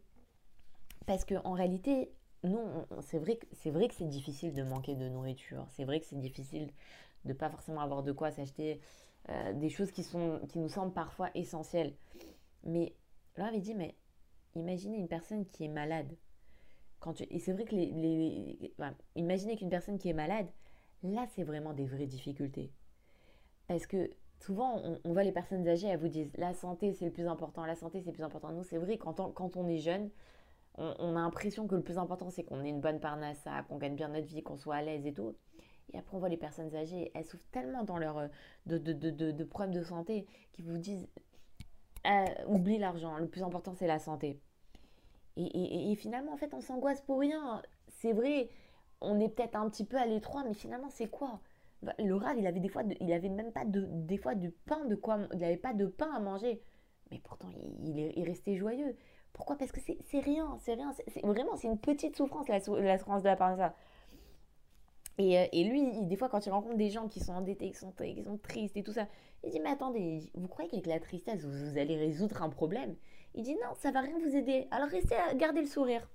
parce 1.06 1.24
que 1.24 1.34
en 1.44 1.52
réalité, 1.52 2.12
nous, 2.44 2.60
c'est 3.00 3.18
vrai, 3.18 3.38
c'est 3.52 3.70
vrai 3.70 3.88
que 3.88 3.94
c'est 3.94 4.08
difficile 4.08 4.54
de 4.54 4.62
manquer 4.62 4.94
de 4.94 5.08
nourriture. 5.08 5.66
C'est 5.70 5.84
vrai 5.84 6.00
que 6.00 6.06
c'est 6.06 6.20
difficile 6.20 6.70
de 7.24 7.32
pas 7.32 7.50
forcément 7.50 7.80
avoir 7.80 8.02
de 8.02 8.12
quoi 8.12 8.30
s'acheter 8.30 8.80
euh, 9.28 9.52
des 9.52 9.68
choses 9.68 9.90
qui, 9.90 10.02
sont, 10.02 10.40
qui 10.48 10.58
nous 10.58 10.68
semblent 10.68 10.92
parfois 10.92 11.30
essentielles. 11.34 11.94
Mais 12.64 12.94
là, 13.36 13.46
avait 13.46 13.60
dit, 13.60 13.74
mais 13.74 13.94
imaginez 14.54 14.98
une 14.98 15.08
personne 15.08 15.46
qui 15.46 15.64
est 15.64 15.68
malade. 15.68 16.16
Quand 17.00 17.14
tu... 17.14 17.24
Et 17.30 17.38
c'est 17.38 17.52
vrai 17.52 17.64
que 17.64 17.74
les... 17.74 18.72
imaginez 19.14 19.56
qu'une 19.56 19.70
personne 19.70 19.98
qui 19.98 20.08
est 20.08 20.14
malade, 20.14 20.48
là, 21.02 21.26
c'est 21.34 21.44
vraiment 21.44 21.72
des 21.72 21.86
vraies 21.86 22.06
difficultés. 22.06 22.72
Parce 23.66 23.86
que 23.86 24.10
souvent, 24.40 24.82
on, 25.04 25.12
voit 25.12 25.24
les 25.24 25.32
personnes 25.32 25.66
âgées, 25.68 25.88
elles 25.88 26.00
vous 26.00 26.08
disent, 26.08 26.32
la 26.36 26.54
santé, 26.54 26.92
c'est 26.92 27.04
le 27.04 27.12
plus 27.12 27.26
important, 27.26 27.64
la 27.66 27.76
santé, 27.76 28.00
c'est 28.00 28.10
le 28.10 28.14
plus 28.14 28.24
important. 28.24 28.50
Nous, 28.50 28.64
c'est 28.64 28.78
vrai, 28.78 28.96
quand 28.98 29.20
on, 29.20 29.30
quand 29.30 29.56
on 29.56 29.68
est 29.68 29.78
jeune, 29.78 30.10
on, 30.78 31.16
a 31.16 31.20
l'impression 31.20 31.66
que 31.66 31.74
le 31.74 31.82
plus 31.82 31.98
important, 31.98 32.30
c'est 32.30 32.44
qu'on 32.44 32.64
ait 32.64 32.68
une 32.68 32.80
bonne 32.80 33.00
parnassa, 33.00 33.62
qu'on 33.68 33.78
gagne 33.78 33.96
bien 33.96 34.08
notre 34.08 34.26
vie, 34.26 34.42
qu'on 34.42 34.56
soit 34.56 34.76
à 34.76 34.82
l'aise 34.82 35.06
et 35.06 35.12
tout. 35.12 35.34
Et 35.92 35.98
après, 35.98 36.16
on 36.16 36.20
voit 36.20 36.28
les 36.28 36.36
personnes 36.36 36.74
âgées, 36.74 37.10
elles 37.14 37.24
souffrent 37.24 37.48
tellement 37.50 37.82
dans 37.82 37.98
leur, 37.98 38.18
euh, 38.18 38.28
de, 38.66 38.78
de, 38.78 38.92
de, 38.92 39.30
de 39.30 39.44
problèmes 39.44 39.74
de 39.74 39.82
santé 39.82 40.26
qu'ils 40.52 40.64
vous 40.66 40.78
disent 40.78 41.08
euh, 42.06 42.24
oublie 42.46 42.78
l'argent, 42.78 43.16
le 43.18 43.28
plus 43.28 43.42
important 43.42 43.74
c'est 43.74 43.86
la 43.86 43.98
santé. 43.98 44.40
Et, 45.36 45.44
et, 45.44 45.92
et, 45.92 45.94
finalement, 45.94 46.32
en 46.32 46.36
fait, 46.36 46.52
on 46.52 46.60
s'angoisse 46.60 47.00
pour 47.00 47.20
rien. 47.20 47.62
C'est 47.88 48.12
vrai, 48.12 48.50
on 49.00 49.20
est 49.20 49.28
peut-être 49.28 49.54
un 49.56 49.68
petit 49.70 49.84
peu 49.84 49.96
à 49.96 50.04
l'étroit, 50.06 50.42
mais 50.44 50.54
finalement, 50.54 50.88
c'est 50.90 51.08
quoi? 51.08 51.40
Bah, 51.82 51.94
Le 51.98 52.14
rave, 52.16 52.36
il 52.38 52.46
avait 52.46 52.58
des 52.60 52.68
fois, 52.68 52.82
il 53.00 53.12
avait 53.12 53.28
même 53.28 53.52
pas 53.52 53.64
de, 53.64 53.86
des 53.88 54.16
fois 54.16 54.34
du 54.34 54.50
pain, 54.50 54.84
de 54.86 54.96
quoi, 54.96 55.18
il 55.32 55.38
n'avait 55.38 55.56
pas 55.56 55.74
de 55.74 55.86
pain 55.86 56.10
à 56.12 56.18
manger. 56.18 56.60
Mais 57.10 57.20
pourtant, 57.22 57.48
il, 57.84 57.98
est, 58.00 58.12
il 58.16 58.24
restait 58.26 58.56
joyeux. 58.56 58.96
Pourquoi? 59.32 59.56
Parce 59.56 59.70
que 59.70 59.80
c'est 59.80 60.20
rien, 60.20 60.56
c'est 60.60 60.74
rien. 60.74 60.92
Vraiment, 61.22 61.56
c'est 61.56 61.68
une 61.68 61.78
petite 61.78 62.16
souffrance, 62.16 62.48
la, 62.48 62.58
la 62.80 62.98
souffrance 62.98 63.22
de 63.22 63.28
la 63.28 63.36
parnassa. 63.36 63.74
Et, 65.18 65.36
euh, 65.38 65.46
et, 65.52 65.64
lui, 65.64 66.02
des 66.02 66.16
fois, 66.16 66.28
quand 66.28 66.46
il 66.46 66.50
rencontre 66.50 66.76
des 66.76 66.90
gens 66.90 67.08
qui 67.08 67.20
sont 67.20 67.32
endettés, 67.32 67.70
qui 67.70 67.76
sont, 67.76 67.92
qui 67.92 68.22
sont 68.22 68.38
tristes 68.38 68.76
et 68.76 68.84
tout 68.84 68.92
ça, 68.92 69.06
il 69.44 69.50
dit 69.50 69.60
Mais 69.60 69.70
attendez, 69.70 70.30
vous 70.34 70.48
croyez 70.48 70.70
qu'avec 70.70 70.86
la 70.86 71.00
tristesse, 71.00 71.44
vous, 71.44 71.76
allez 71.76 71.96
résoudre 71.96 72.42
un 72.42 72.48
problème? 72.48 72.94
Il 73.34 73.42
dit 73.42 73.54
Non, 73.54 73.74
ça 73.74 73.90
va 73.90 74.00
rien 74.00 74.18
vous 74.18 74.36
aider. 74.36 74.68
Alors 74.70 74.88
restez 74.88 75.16
à 75.16 75.34
garder 75.34 75.60
le 75.60 75.66
sourire. 75.66 76.08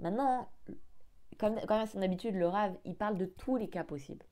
Maintenant, 0.00 0.48
comme, 1.38 1.60
comme 1.60 1.78
à 1.78 1.86
son 1.86 2.02
habitude, 2.02 2.34
le 2.34 2.48
rave, 2.48 2.76
il 2.84 2.96
parle 2.96 3.16
de 3.16 3.26
tous 3.26 3.56
les 3.56 3.68
cas 3.68 3.84
possibles. 3.84 4.24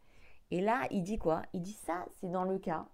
Et 0.50 0.60
là, 0.60 0.86
il 0.90 1.02
dit 1.02 1.18
quoi? 1.18 1.42
Il 1.52 1.62
dit 1.62 1.72
ça, 1.72 2.06
c'est 2.20 2.30
dans 2.30 2.44
le 2.44 2.58
cas 2.58 2.86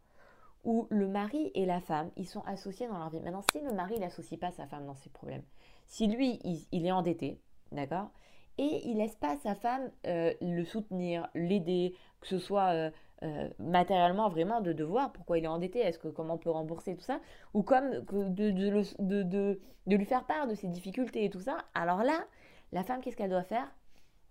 où 0.65 0.87
le 0.91 1.09
mari 1.09 1.51
et 1.55 1.67
la 1.67 1.81
femme, 1.81 2.11
ils 2.17 2.29
sont 2.29 2.43
associés 2.43 2.87
dans 2.87 2.99
leur 2.99 3.11
vie. 3.11 3.21
Maintenant, 3.21 3.45
si 3.51 3.61
le 3.61 3.73
mari 3.73 3.99
n'associe 3.99 4.39
pas 4.39 4.53
sa 4.53 4.67
femme 4.67 4.87
dans 4.87 4.95
ses 4.95 5.11
problèmes, 5.11 5.43
si 5.87 6.07
lui, 6.07 6.39
il 6.71 6.87
est 6.87 6.93
endetté, 6.93 7.41
d'accord? 7.73 8.11
Et 8.59 8.89
il 8.89 8.99
laisse 8.99 9.17
pas 9.17 9.37
sa 9.39 9.55
femme 9.55 9.91
euh, 10.07 10.33
le 10.41 10.65
soutenir, 10.65 11.29
l'aider, 11.35 11.95
que 12.21 12.27
ce 12.27 12.39
soit 12.39 12.71
euh, 12.71 12.91
euh, 13.23 13.49
matériellement 13.59 14.29
vraiment 14.29 14.61
de, 14.61 14.73
devoir 14.73 15.13
pourquoi 15.13 15.39
il 15.39 15.45
est 15.45 15.49
endetté, 15.49 15.81
est-ce 15.81 15.99
que 15.99 16.09
comment 16.09 16.35
on 16.35 16.39
peut 16.39 16.51
rembourser 16.51 16.95
tout 16.95 17.03
ça, 17.03 17.21
ou 17.55 17.63
comme 17.63 17.91
de, 17.91 18.51
de, 18.51 19.23
de, 19.23 19.59
lui 19.87 20.05
faire 20.05 20.25
part 20.27 20.47
de 20.47 20.55
ses 20.55 20.69
difficultés 20.69 21.25
et 21.25 21.31
tout 21.31 21.41
ça. 21.41 21.59
Alors 21.75 22.03
là, 22.03 22.25
la 22.73 22.85
femme, 22.85 23.01
qu'est-ce 23.01 23.17
qu'elle 23.17 23.31
doit 23.31 23.43
faire? 23.43 23.73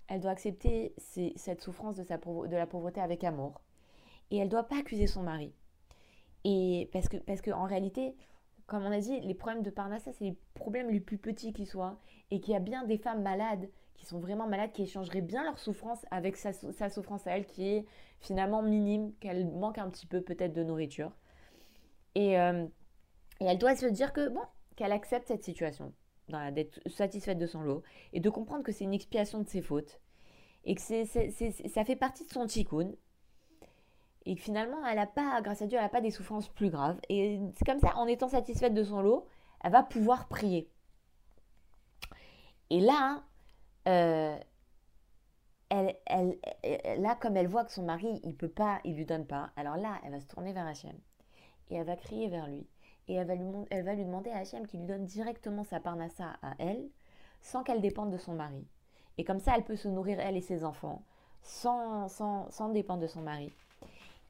Elle 0.08 0.20
doit 0.20 0.32
accepter 0.32 0.94
cette 0.98 1.62
souffrance 1.62 1.96
de, 1.96 2.04
sa, 2.04 2.18
de 2.18 2.56
la 2.56 2.68
pauvreté 2.68 3.00
avec 3.00 3.24
amour. 3.24 3.62
Et 4.30 4.38
elle 4.38 4.50
doit 4.50 4.63
pas 4.63 4.80
accuser 4.80 5.08
son 5.08 5.24
mari. 5.24 5.54
Et 6.44 6.90
parce 6.92 7.08
que, 7.08 7.18
parce 7.18 7.42
que 7.42 7.51
en 7.51 7.66
réalité, 7.66 8.16
comme 8.66 8.84
on 8.84 8.92
a 8.92 9.00
dit, 9.00 9.20
les 9.22 9.34
problèmes 9.34 9.63
de 9.63 9.70
Parnassa, 9.70 10.12
c'est 10.12 10.25
les 10.25 10.38
problèmes 10.54 10.90
les 10.90 11.00
plus 11.00 11.18
petits 11.18 11.54
qui 11.54 11.66
soient. 11.66 11.98
Et 12.30 12.40
qu'il 12.40 12.54
y 12.54 12.58
a 12.58 12.62
bien 12.62 12.84
des 12.86 12.98
femmes 12.98 13.22
malades 13.22 13.70
qui 14.01 14.08
sont 14.08 14.20
vraiment 14.20 14.48
malades, 14.48 14.72
qui 14.72 14.81
échangeraient 14.81 15.22
bien 15.22 15.43
leur 15.43 15.60
souffrance 15.60 16.03
avec 16.10 16.36
sa, 16.36 16.53
souffrance 16.89 17.27
à 17.27 17.38
elle, 17.38 17.46
qui 17.46 17.67
est 17.67 17.86
finalement 18.20 18.63
minime, 18.63 19.13
qu'elle 19.20 19.48
manque 19.48 19.77
un 19.77 19.89
petit 19.91 20.08
peu 20.08 20.22
peut-être 20.22 20.53
de 20.53 20.63
nourriture. 20.63 21.12
Et, 22.15 22.39
euh, 22.39 22.65
elle 23.39 23.58
doit 23.60 23.75
se 23.75 23.86
dire 23.86 24.12
que, 24.12 24.27
bon, 24.29 24.41
qu'elle 24.75 24.91
accepte 24.91 25.27
cette 25.27 25.43
situation, 25.43 25.93
d'être 26.51 26.79
satisfaite 26.89 27.38
de 27.38 27.46
son 27.46 27.62
lot, 27.62 27.84
et 28.12 28.20
de 28.20 28.29
comprendre 28.31 28.63
que 28.63 28.72
c'est 28.72 28.86
une 28.86 28.93
expiation 28.93 29.39
de 29.39 29.48
ses 29.48 29.62
fautes, 29.62 30.01
et 30.65 30.74
que 30.74 30.81
ça 30.81 31.86
fait 31.86 31.96
partie 31.96 32.25
de 32.25 32.31
son 32.31 32.48
tikkun, 32.48 32.93
et 34.25 34.36
que 34.36 34.41
finalement, 34.41 34.84
elle 34.88 34.96
n'a 34.96 35.05
pas, 35.05 35.41
grâce 35.43 35.62
à 35.62 35.67
Dieu, 35.67 35.77
elle 35.77 35.84
n'a 35.84 35.89
pas 35.89 36.01
des 36.01 36.12
souffrances 36.12 36.50
plus 36.50 36.72
graves. 36.72 37.00
Et 37.10 37.39
c'est 37.53 37.65
comme 37.65 37.79
ça, 37.79 37.96
en 37.98 38.08
étant 38.08 38.29
satisfaite 38.29 38.74
de 38.74 38.84
son 38.84 39.01
lot, 39.01 39.27
elle 39.63 39.72
va 39.72 39.84
pouvoir 39.84 40.27
prier. 40.27 40.72
Et 42.72 42.79
là, 42.79 43.24
euh, 43.88 44.38
elle, 45.70 45.96
elle, 46.06 46.38
là, 47.02 47.16
comme 47.16 47.38
elle 47.38 47.48
voit 47.48 47.66
que 47.66 47.72
son 47.72 47.84
mari, 47.84 48.20
il 48.24 48.36
peut 48.36 48.50
pas, 48.50 48.80
il 48.84 48.96
lui 48.96 49.06
donne 49.06 49.26
pas, 49.26 49.52
alors 49.56 49.78
là, 49.78 50.00
elle 50.04 50.12
va 50.12 50.20
se 50.20 50.28
tourner 50.28 50.54
vers 50.54 50.68
Hachem. 50.68 50.98
Et 51.70 51.76
elle 51.76 51.86
va 51.86 51.96
crier 51.96 52.28
vers 52.28 52.48
lui. 52.48 52.68
Et 53.08 53.16
elle 53.16 53.28
va 53.28 53.36
lui, 53.36 53.46
elle 53.70 53.86
va 53.86 53.94
lui 53.94 54.06
demander 54.06 54.30
à 54.32 54.40
Hachem 54.40 54.68
qu'il 54.68 54.82
lui 54.82 54.88
donne 54.88 55.06
directement 55.06 55.64
sa 55.64 55.80
parnassa 55.80 56.38
à 56.42 56.54
elle, 56.60 56.90
sans 57.42 57.64
qu'elle 57.64 57.82
dépende 57.82 58.12
de 58.12 58.18
son 58.18 58.34
mari. 58.34 58.68
Et 59.18 59.24
comme 59.24 59.40
ça, 59.40 59.54
elle 59.56 59.64
peut 59.64 59.76
se 59.76 59.88
nourrir, 59.88 60.20
elle 60.20 60.38
et 60.38 60.42
ses 60.42 60.64
enfants, 60.64 61.04
sans, 61.42 62.08
sans, 62.08 62.50
sans 62.52 62.70
dépendre 62.70 63.02
de 63.02 63.08
son 63.08 63.22
mari. 63.22 63.52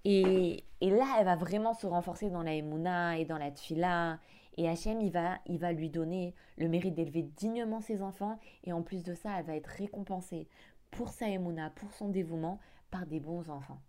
Et, 0.03 0.63
là, 0.81 1.15
elle 1.19 1.25
va 1.25 1.35
vraiment 1.35 1.73
se 1.73 1.85
renforcer 1.85 2.29
dans 2.29 2.43
la 2.43 2.55
Emouna 2.55 3.17
et 3.17 3.25
dans 3.25 3.37
la 3.37 3.51
Tfila. 3.51 4.19
Et 4.57 4.67
Hachem, 4.67 5.01
il 5.01 5.11
va, 5.11 5.39
il 5.45 5.59
va 5.59 5.71
lui 5.71 5.89
donner 5.89 6.35
le 6.57 6.67
mérite 6.67 6.93
d'élever 6.93 7.23
dignement 7.23 7.81
ses 7.81 8.01
enfants. 8.01 8.39
Et 8.63 8.73
en 8.73 8.81
plus 8.81 9.03
de 9.03 9.13
ça, 9.13 9.39
elle 9.39 9.45
va 9.45 9.55
être 9.55 9.67
récompensée 9.67 10.47
pour 10.91 11.09
sa 11.09 11.29
Emouna, 11.29 11.69
pour 11.69 11.91
son 11.93 12.09
dévouement, 12.09 12.59
par 12.89 13.05
des 13.05 13.19
bons 13.19 13.49
enfants. 13.49 13.81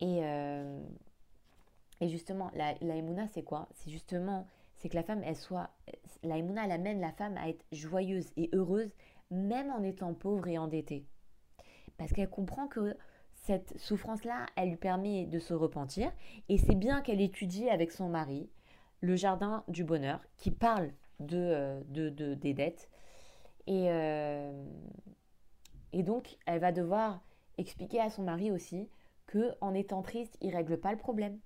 Et, 0.00 0.20
euh, 0.22 0.82
et 2.00 2.08
justement, 2.08 2.50
la, 2.54 2.74
la 2.82 3.28
c'est 3.28 3.44
quoi? 3.44 3.68
C'est 3.72 3.90
justement, 3.90 4.46
c'est 4.76 4.88
que 4.88 4.96
la 4.96 5.02
femme, 5.02 5.22
elle 5.24 5.36
soit... 5.36 5.70
La 6.22 6.36
Emouna, 6.36 6.66
elle 6.66 6.72
amène 6.72 7.00
la 7.00 7.12
femme 7.12 7.36
à 7.38 7.48
être 7.48 7.64
joyeuse 7.72 8.30
et 8.36 8.50
heureuse, 8.52 8.92
même 9.30 9.70
en 9.70 9.82
étant 9.82 10.12
pauvre 10.12 10.48
et 10.48 10.58
endettée. 10.58 11.06
Parce 11.96 12.12
qu'elle 12.12 12.28
comprend 12.28 12.66
que 12.66 12.96
cette 13.44 13.78
souffrance-là, 13.78 14.46
elle 14.56 14.70
lui 14.70 14.76
permet 14.76 15.26
de 15.26 15.38
se 15.38 15.52
repentir. 15.52 16.10
Et 16.48 16.56
c'est 16.56 16.74
bien 16.74 17.02
qu'elle 17.02 17.20
étudie 17.20 17.68
avec 17.68 17.92
son 17.92 18.08
mari 18.08 18.48
le 19.00 19.16
jardin 19.16 19.64
du 19.68 19.84
bonheur, 19.84 20.20
qui 20.38 20.50
parle 20.50 20.90
de, 21.20 21.36
euh, 21.36 21.80
de, 21.88 22.34
des 22.34 22.54
dettes. 22.54 22.88
Et, 23.66 23.90
euh, 23.90 24.64
et 25.92 26.02
donc, 26.02 26.38
elle 26.46 26.60
va 26.60 26.72
devoir 26.72 27.20
expliquer 27.58 28.00
à 28.00 28.08
son 28.08 28.22
mari 28.22 28.50
aussi 28.50 28.88
que 29.26 29.52
en 29.60 29.74
étant 29.74 30.00
triste, 30.00 30.36
il 30.40 30.54
règle 30.54 30.78
pas 30.78 30.90
le 30.90 30.98
problème. 30.98 31.38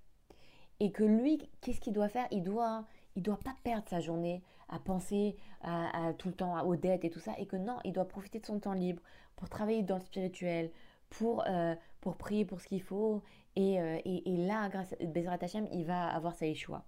Et 0.79 0.93
que 0.93 1.03
lui, 1.03 1.51
qu'est-ce 1.61 1.81
qu'il 1.81 1.93
doit 1.93 2.09
faire? 2.09 2.29
Il 2.31 2.45
doit, 2.45 2.85
il 3.17 3.23
doit 3.23 3.41
pas 3.45 3.57
perdre 3.65 3.89
sa 3.89 3.99
journée 3.99 4.41
à 4.69 4.79
penser 4.79 5.37
à, 5.63 6.13
tout 6.17 6.29
le 6.29 6.35
temps 6.35 6.63
aux 6.65 6.77
dettes 6.77 7.05
et 7.05 7.11
tout 7.11 7.19
ça. 7.19 7.33
Et 7.39 7.47
que 7.47 7.57
non, 7.57 7.79
il 7.85 7.93
doit 7.93 8.07
profiter 8.07 8.39
de 8.39 8.47
son 8.47 8.61
temps 8.61 8.73
libre 8.73 9.03
pour 9.35 9.49
travailler 9.49 9.83
dans 9.83 9.97
le 9.97 10.03
spirituel, 10.03 10.71
pour, 11.11 11.45
euh, 11.49 11.75
pour 12.01 12.17
prier 12.17 12.45
pour 12.45 12.61
ce 12.61 12.67
qu'il 12.67 12.83
faut. 12.83 13.23
Et, 13.57 13.81
euh, 13.81 13.99
et, 14.05 14.33
et, 14.33 14.37
là, 14.37 14.69
grâce 14.69 14.93
à 14.93 15.05
Bezrat 15.05 15.39
Hashem, 15.41 15.69
il 15.73 15.85
va 15.85 16.09
avoir 16.09 16.35
sa 16.35 16.47
échoua. 16.47 16.85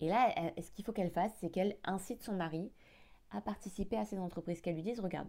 Et 0.00 0.08
là, 0.08 0.34
ce 0.60 0.70
qu'il 0.72 0.84
faut 0.84 0.92
qu'elle 0.92 1.12
fasse, 1.12 1.32
c'est 1.40 1.50
qu'elle 1.50 1.76
incite 1.84 2.22
son 2.22 2.34
mari 2.34 2.72
à 3.30 3.40
participer 3.40 3.96
à 3.96 4.04
ces 4.04 4.18
entreprises. 4.18 4.60
Qu'elle 4.60 4.74
lui 4.74 4.82
dise, 4.82 5.00
regarde, 5.00 5.28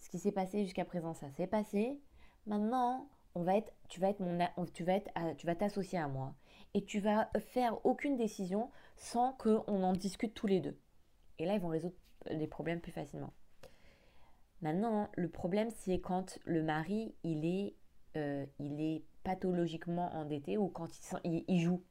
ce 0.00 0.08
qui 0.10 0.18
s'est 0.18 0.32
passé 0.32 0.64
jusqu'à 0.64 0.84
présent, 0.84 1.14
ça 1.14 1.30
s'est 1.30 1.46
passé. 1.46 2.00
Maintenant, 2.46 3.08
on 3.34 3.42
va 3.42 3.56
être, 3.56 3.72
tu 3.88 4.00
vas 4.00 4.08
être 4.10 4.20
mon, 4.20 4.38
tu 4.74 4.82
vas 4.84 4.94
être, 4.94 5.10
tu 5.36 5.46
vas 5.46 5.54
t'associer 5.54 5.98
à 5.98 6.08
moi 6.08 6.34
et 6.74 6.84
tu 6.84 7.00
vas 7.00 7.30
faire 7.38 7.84
aucune 7.86 8.16
décision 8.16 8.70
sans 8.96 9.32
qu'on 9.34 9.82
en 9.82 9.92
discute 9.92 10.34
tous 10.34 10.46
les 10.46 10.60
deux. 10.60 10.76
Et 11.38 11.46
là, 11.46 11.54
ils 11.54 11.60
vont 11.60 11.68
résoudre 11.68 11.94
les 12.26 12.46
problèmes 12.46 12.80
plus 12.80 12.92
facilement. 12.92 13.32
Maintenant, 14.62 15.08
le 15.16 15.28
problème, 15.28 15.70
c'est 15.70 15.98
quand 15.98 16.38
le 16.44 16.62
mari, 16.62 17.14
il 17.24 17.44
est, 17.44 17.74
euh, 18.16 18.46
il 18.60 18.80
est 18.80 19.02
pathologiquement 19.24 20.10
endetté 20.14 20.56
ou 20.56 20.68
quand 20.68 20.88
il, 21.24 21.60
joue. 21.60 21.82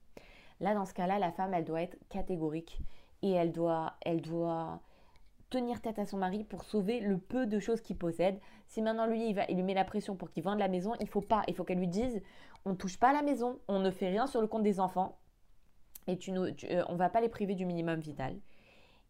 Là, 0.61 0.73
dans 0.73 0.85
ce 0.85 0.93
cas-là, 0.93 1.19
la 1.19 1.31
femme, 1.31 1.53
elle 1.53 1.65
doit 1.65 1.81
être 1.81 1.97
catégorique 2.09 2.79
et 3.21 3.31
elle 3.31 3.51
doit, 3.51 3.95
elle 4.01 4.21
doit 4.21 4.81
tenir 5.49 5.81
tête 5.81 5.99
à 5.99 6.05
son 6.05 6.17
mari 6.17 6.45
pour 6.45 6.63
sauver 6.63 7.01
le 7.01 7.17
peu 7.17 7.45
de 7.45 7.59
choses 7.59 7.81
qu'il 7.81 7.97
possède. 7.97 8.39
Si 8.67 8.81
maintenant 8.81 9.05
lui, 9.05 9.29
il, 9.29 9.35
va, 9.35 9.43
il 9.49 9.57
lui 9.57 9.63
met 9.63 9.73
la 9.73 9.83
pression 9.83 10.15
pour 10.15 10.29
qu'il 10.29 10.43
vende 10.43 10.59
la 10.59 10.69
maison, 10.69 10.93
il 11.01 11.07
faut 11.07 11.21
pas. 11.21 11.43
Il 11.49 11.55
faut 11.55 11.65
qu'elle 11.65 11.79
lui 11.79 11.89
dise, 11.89 12.21
on 12.63 12.71
ne 12.71 12.75
touche 12.75 12.97
pas 12.97 13.09
à 13.09 13.13
la 13.13 13.21
maison, 13.21 13.59
on 13.67 13.79
ne 13.79 13.91
fait 13.91 14.09
rien 14.09 14.27
sur 14.27 14.39
le 14.39 14.47
compte 14.47 14.63
des 14.63 14.79
enfants 14.79 15.17
et 16.07 16.17
tu, 16.17 16.31
tu 16.55 16.67
euh, 16.67 16.83
on 16.87 16.95
va 16.95 17.09
pas 17.09 17.21
les 17.21 17.29
priver 17.29 17.55
du 17.55 17.65
minimum 17.65 17.99
vital. 17.99 18.35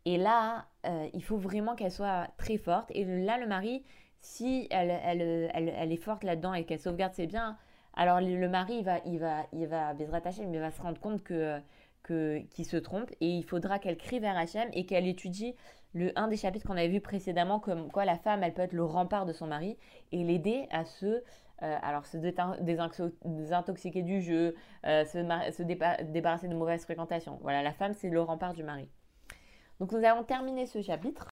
Et 0.05 0.17
là, 0.17 0.65
euh, 0.85 1.07
il 1.13 1.23
faut 1.23 1.37
vraiment 1.37 1.75
qu'elle 1.75 1.91
soit 1.91 2.27
très 2.37 2.57
forte. 2.57 2.91
Et 2.93 3.05
là, 3.05 3.37
le 3.37 3.47
mari, 3.47 3.83
si 4.19 4.67
elle, 4.71 4.89
elle, 4.89 5.51
elle, 5.53 5.91
est 5.91 5.97
forte 5.97 6.23
là-dedans 6.23 6.53
et 6.53 6.65
qu'elle 6.65 6.79
sauvegarde 6.79 7.13
ses 7.13 7.27
biens, 7.27 7.57
alors 7.93 8.21
le 8.21 8.49
mari, 8.49 8.77
il 8.77 8.83
va, 8.83 8.99
il 9.05 9.19
va, 9.19 9.45
il 9.53 9.67
va, 9.67 9.93
mais 9.93 10.59
va 10.59 10.71
se 10.71 10.81
rendre 10.81 10.99
compte 10.99 11.23
que 11.23 11.61
qu'il 12.03 12.65
se 12.65 12.77
trompe 12.77 13.11
et 13.21 13.27
il 13.27 13.43
faudra 13.43 13.79
qu'elle 13.79 13.97
crie 13.97 14.19
vers 14.19 14.37
Hachem 14.37 14.67
et 14.73 14.85
qu'elle 14.85 15.07
étudie 15.07 15.55
le 15.93 16.11
un 16.17 16.27
des 16.27 16.35
chapitres 16.35 16.65
qu'on 16.65 16.77
avait 16.77 16.87
vu 16.87 16.99
précédemment 16.99 17.59
comme 17.59 17.91
quoi 17.91 18.05
la 18.05 18.17
femme 18.17 18.43
elle 18.43 18.53
peut 18.53 18.63
être 18.63 18.73
le 18.73 18.83
rempart 18.83 19.25
de 19.25 19.33
son 19.33 19.47
mari 19.47 19.77
et 20.11 20.23
l'aider 20.23 20.67
à 20.71 20.83
se 20.83 21.23
euh, 21.63 21.77
alors 21.83 22.07
se 22.07 22.17
désintoxiquer 22.17 24.01
du 24.01 24.21
jeu, 24.21 24.55
euh, 24.87 25.05
se, 25.05 25.19
se 25.51 25.61
débarrasser 25.61 26.47
de 26.47 26.55
mauvaises 26.55 26.83
fréquentations. 26.83 27.37
Voilà, 27.43 27.61
la 27.61 27.71
femme 27.71 27.93
c'est 27.93 28.09
le 28.09 28.19
rempart 28.19 28.53
du 28.53 28.63
mari. 28.63 28.89
Donc 29.81 29.93
nous 29.93 30.03
avons 30.05 30.21
terminé 30.21 30.67
ce 30.67 30.79
chapitre. 30.83 31.25